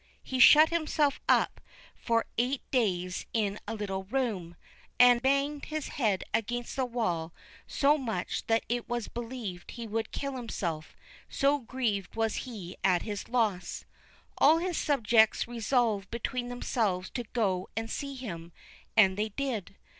[0.23, 1.61] He shut himself up
[1.95, 4.55] for eight days in a little room,
[4.99, 7.33] and banged his head against the wall
[7.67, 10.95] so much that it was believed he would kill himself,
[11.29, 13.85] so grieved was he at his loss.
[14.39, 18.53] All his subjects resolved between themselves to go and see him,
[18.97, 19.75] and they did.